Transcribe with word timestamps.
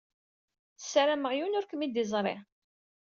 Sarameɣ 0.79 1.31
yiwen 1.33 1.57
ur 1.59 1.65
kem-id-iẓṛi. 1.67 2.35